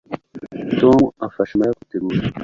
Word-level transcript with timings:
Tom 0.79 0.99
afasha 1.27 1.57
Mariya 1.59 1.75
kwitegura 1.77 2.17